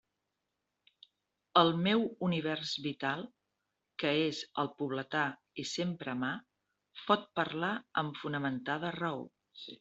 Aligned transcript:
El 1.61 1.67
meu 1.87 2.05
univers 2.27 2.71
vital, 2.85 3.21
que 4.05 4.13
és 4.23 4.41
el 4.63 4.71
pobletà 4.81 5.27
i 5.65 5.67
sempre 5.73 6.15
a 6.15 6.19
mà, 6.25 6.33
pot 7.11 7.31
parlar 7.43 7.73
amb 8.05 8.21
fonamentada 8.25 8.93
raó. 8.99 9.23